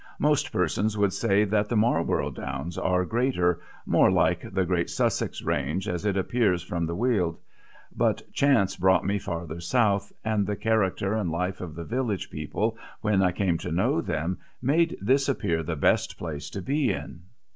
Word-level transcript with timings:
Most 0.17 0.51
persons 0.51 0.97
would 0.97 1.13
say 1.13 1.43
that 1.43 1.69
the 1.69 1.75
Marlborough 1.75 2.31
Downs 2.31 2.75
are 2.79 3.05
greater, 3.05 3.59
more 3.85 4.09
like 4.09 4.51
the 4.51 4.65
great 4.65 4.89
Sussex 4.89 5.43
range 5.43 5.87
as 5.87 6.05
it 6.07 6.17
appears 6.17 6.63
from 6.63 6.87
the 6.87 6.95
Weald: 6.95 7.37
but 7.95 8.23
chance 8.33 8.75
brought 8.75 9.05
me 9.05 9.19
farther 9.19 9.59
south, 9.59 10.11
and 10.25 10.47
the 10.47 10.55
character 10.55 11.13
and 11.13 11.29
life 11.29 11.61
of 11.61 11.75
the 11.75 11.83
village 11.85 12.31
people 12.31 12.79
when 13.01 13.21
I 13.21 13.31
came 13.31 13.59
to 13.59 13.71
know 13.71 14.01
them 14.01 14.39
made 14.59 14.97
this 14.99 15.29
appear 15.29 15.61
the 15.61 15.75
best 15.75 16.17
place 16.17 16.49
to 16.49 16.63
be 16.63 16.91
in. 16.91 17.21